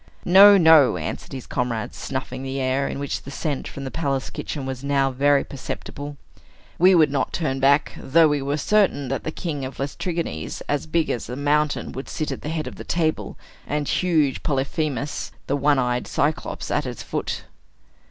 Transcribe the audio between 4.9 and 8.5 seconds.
very perceptible. "We would not turn back, though we